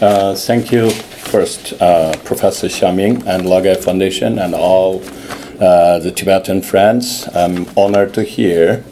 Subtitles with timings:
[0.00, 5.02] Uh, thank you first, uh, Professor Xia Ming and Laogai Foundation and all
[5.60, 7.28] uh, the Tibetan friends.
[7.34, 8.84] I'm honored to hear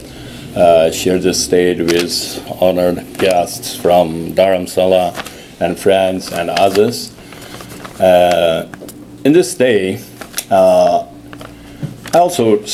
[0.56, 5.14] uh, share the stage with honored guests from Dharamsala
[5.60, 7.14] and friends and others.
[8.00, 8.68] Uh,
[9.24, 10.00] in this day,
[10.50, 11.06] uh,
[12.12, 12.64] I also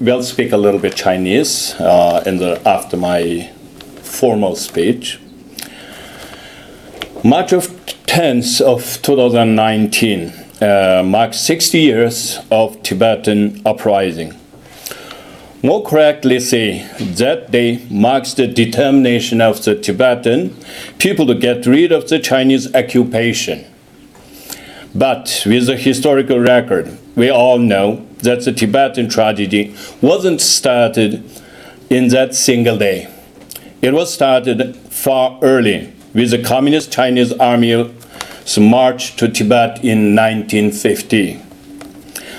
[0.00, 3.52] will speak a little bit Chinese uh, in the after my
[4.00, 5.18] formal speech.
[7.26, 7.65] March of
[8.16, 14.34] 10th of 2019 uh, marks 60 years of Tibetan uprising.
[15.62, 20.56] More correctly say, that day marks the determination of the Tibetan
[20.98, 23.66] people to get rid of the Chinese occupation.
[24.94, 31.22] But with the historical record, we all know that the Tibetan tragedy wasn't started
[31.90, 33.12] in that single day.
[33.82, 37.34] It was started far early with the Communist Chinese
[38.46, 41.42] Army's march to Tibet in 1950.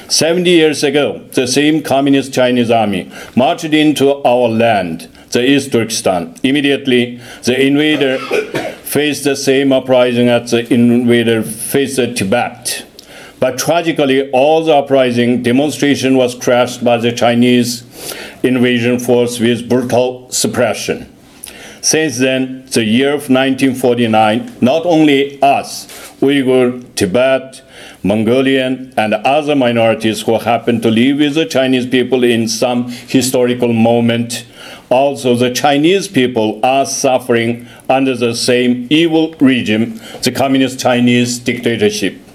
[0.08, 6.34] 70 years ago, the same Communist Chinese Army marched into our land, the East Turkestan.
[6.44, 8.18] Immediately, the invader
[8.84, 12.86] faced the same uprising as the invader faced Tibet.
[13.42, 17.84] But tragically, all the uprising demonstration was crushed by the Chinese
[18.44, 21.14] invasion force with brutal suppression.
[21.82, 25.88] Since then, the year of 1949, not only us,
[26.20, 27.62] Uyghur, Tibet,
[28.04, 33.74] Mongolian, and other minorities who happen to live with the Chinese people in some historical
[33.74, 34.46] moment,
[34.90, 42.27] also the Chinese people are suffering under the same evil regime, the Communist Chinese dictatorship.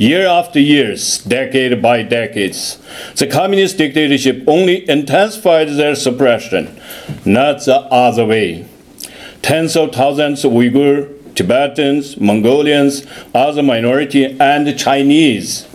[0.00, 2.78] Year after years, decade by decades,
[3.16, 6.74] the communist dictatorship only intensified their suppression,
[7.26, 8.64] not the other way.
[9.42, 15.66] Tens of thousands of Uyghur, Tibetans, Mongolians, other minority, and Chinese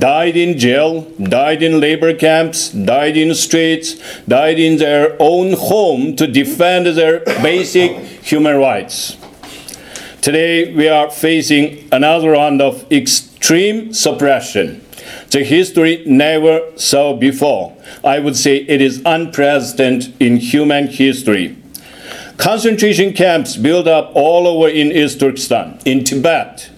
[0.00, 3.94] died in jail, died in labor camps, died in streets,
[4.26, 9.16] died in their own home to defend their basic human rights.
[10.24, 14.82] Today, we are facing another round of extreme suppression.
[15.30, 17.76] The history never saw before.
[18.02, 21.58] I would say it is unprecedented in human history.
[22.38, 26.70] Concentration camps built up all over in East Turkestan, in Tibet.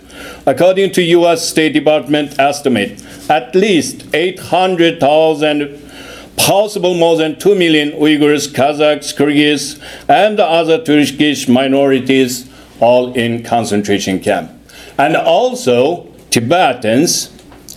[0.45, 1.49] According to U.S.
[1.49, 5.89] State Department estimate, at least 800,000
[6.37, 14.21] possible more than 2 million Uyghurs, Kazakhs, Kyrgyz, and other Turkish minorities all in concentration
[14.21, 14.51] camp.
[14.99, 17.33] And also Tibetans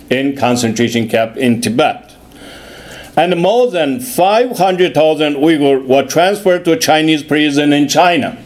[0.09, 2.15] in concentration camp in Tibet.
[3.15, 8.37] And more than 500,000 Uyghur were transferred to Chinese prison in China.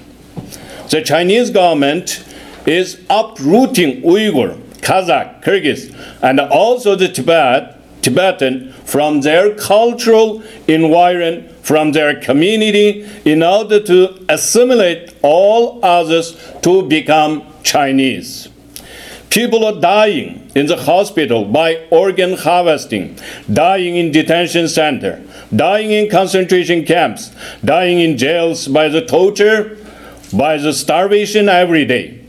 [0.90, 2.24] The Chinese government
[2.66, 11.94] is uprooting Uyghur, Kazakh, Kyrgyz, and also the Tibet, Tibetan from their cultural environment, from
[11.94, 18.50] their community, in order to assimilate all others to become Chinese.
[19.30, 23.18] People are dying in the hospital by organ harvesting,
[23.52, 25.24] dying in detention center,
[25.56, 27.32] dying in concentration camps,
[27.66, 29.76] dying in jails by the torture,
[30.38, 32.20] by the starvation every day.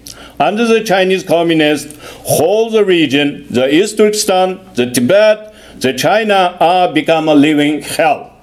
[0.40, 6.92] Under the Chinese communists, whole the region, the East Turkestan, the Tibet, the China are
[6.92, 8.33] become a living hell.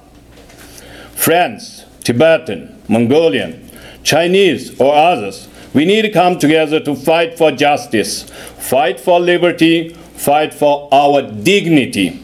[1.22, 3.70] Friends, Tibetan, Mongolian,
[4.02, 9.90] Chinese, or others, we need to come together to fight for justice, fight for liberty,
[9.90, 12.24] fight for our dignity.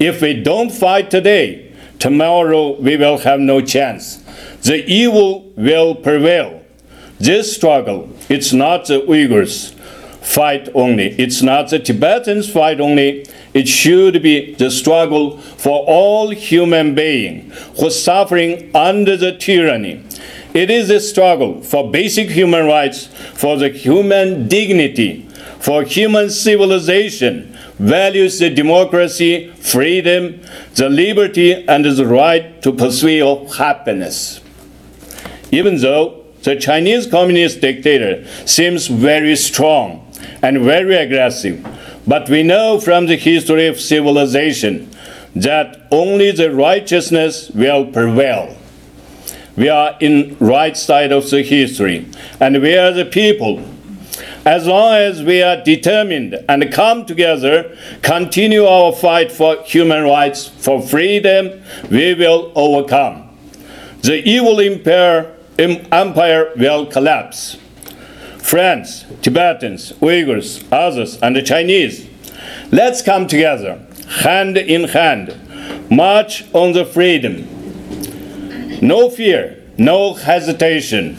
[0.00, 4.16] If we don't fight today, tomorrow we will have no chance.
[4.62, 6.64] The evil will prevail.
[7.20, 9.74] This struggle, it's not the Uyghurs
[10.24, 11.08] fight only.
[11.20, 13.26] It's not the Tibetans fight only.
[13.52, 20.02] It should be the struggle for all human beings who are suffering under the tyranny.
[20.54, 25.28] It is a struggle for basic human rights, for the human dignity,
[25.60, 30.40] for human civilization, values the democracy, freedom,
[30.76, 34.40] the liberty, and the right to pursue happiness.
[35.50, 40.00] Even though the Chinese communist dictator seems very strong
[40.42, 41.66] and very aggressive,
[42.06, 44.90] but we know from the history of civilization
[45.34, 48.56] that only the righteousness will prevail.
[49.56, 52.06] We are in right side of the history,
[52.40, 53.64] and we are the people.
[54.44, 60.46] As long as we are determined and come together, continue our fight for human rights,
[60.46, 63.30] for freedom, we will overcome.
[64.02, 67.58] The evil empire, em- empire will collapse.
[68.44, 72.06] friends, Tibetans, Uyghurs, others, and the Chinese,
[72.70, 73.80] let's come together,
[74.22, 75.34] hand in hand,
[75.90, 77.48] march on the freedom.
[78.82, 81.16] No fear, no hesitation,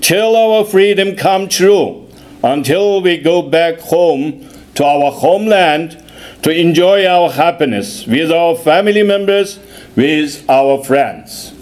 [0.00, 2.08] till our freedom come true,
[2.42, 6.02] until we go back home to our homeland
[6.42, 9.58] to enjoy our happiness with our family members,
[9.96, 11.53] with our friends.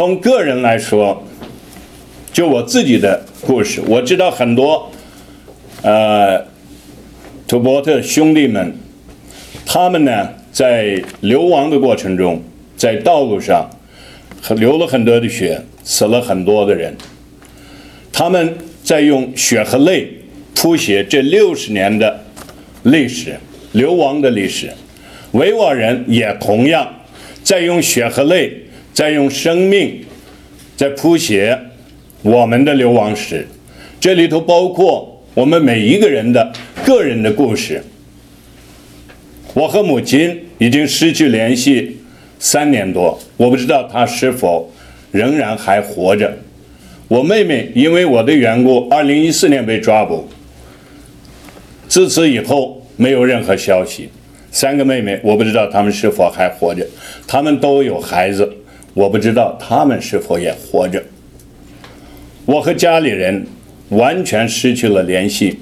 [0.00, 1.22] 从个人来说，
[2.32, 4.90] 就我自己的故事，我知道很多，
[5.82, 6.42] 呃，
[7.46, 8.74] 土伯特兄弟们，
[9.66, 12.42] 他们呢在流亡的过程中，
[12.78, 13.68] 在道路上
[14.56, 16.96] 流了很多的血，死了很多的人，
[18.10, 20.10] 他们在用血和泪
[20.54, 22.24] 谱写这六十年的
[22.84, 23.38] 历史，
[23.72, 24.70] 流亡的历史。
[25.32, 26.88] 维吾尔人也同样
[27.44, 28.50] 在用血和泪，
[29.00, 30.04] 在用生命，
[30.76, 31.58] 在谱写
[32.20, 33.48] 我们的流亡史。
[33.98, 36.52] 这里头包括我们每一个人的
[36.84, 37.82] 个人的故事。
[39.54, 41.96] 我和母亲已经失去联系
[42.38, 44.70] 三年多，我不知道她是否
[45.10, 46.36] 仍然还活着。
[47.08, 50.28] 我妹妹因为我的缘故，二零一四年被抓捕，
[51.88, 54.10] 自此以后没有任何消息。
[54.50, 56.86] 三个妹妹，我不知道她们是否还活着，
[57.26, 58.52] 她们都有孩子，
[58.94, 61.02] 我不知道他们是否也活着。
[62.44, 63.46] 我和家里人
[63.90, 65.58] 完全失去了联系。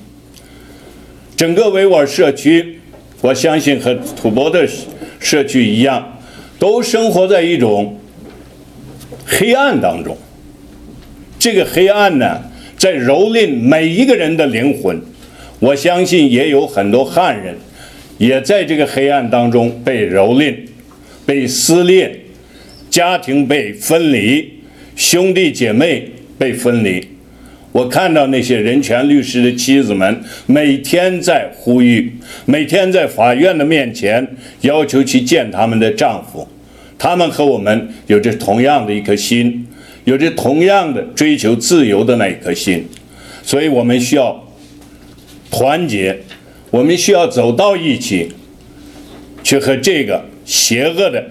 [1.36, 2.80] 整个维吾尔社区，
[3.20, 4.66] 我相信和土伯的
[5.20, 6.18] 社区一样，
[6.58, 7.98] 都生活在一种
[9.26, 10.16] 黑暗当中。
[11.38, 12.42] 这个黑暗呢，
[12.76, 15.00] 在蹂躏每一个人的灵魂。
[15.60, 17.54] 我相信也有很多汉人。
[18.18, 20.52] 也在这个黑暗当中被蹂躏、
[21.24, 22.18] 被撕裂，
[22.90, 24.48] 家庭被分离，
[24.96, 26.08] 兄弟姐妹
[26.38, 27.06] 被分离。
[27.72, 32.12] 我看到那些人权律师的妻子们每天在呼吁，
[32.46, 34.26] 每天在法院的面前
[34.62, 36.48] 要求去见他们的丈夫。
[36.98, 39.66] 他们和我们有着同样的一颗心，
[40.04, 42.84] 有着同样的追求自由的那一颗心，
[43.42, 44.44] 所以我们需要
[45.50, 46.18] 团结。
[46.70, 48.28] 我们需要走到一起，
[49.42, 51.24] 去和这个邪恶的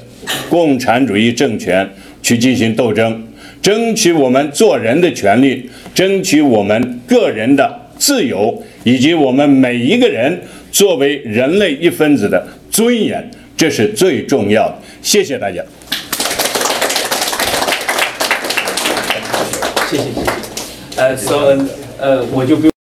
[0.50, 1.88] 共产主义政权
[2.22, 3.24] 去进行斗争，
[3.62, 10.42] 争取我们做人的权利，争取我们个人的自由，以及我们每一个人
[10.72, 14.76] 作为人类一分子的尊严，这是最重要的。
[15.02, 15.64] 谢谢大家。
[19.90, 21.02] 谢谢谢谢。
[21.02, 21.56] 呃，所
[22.00, 22.77] 呃，我就不。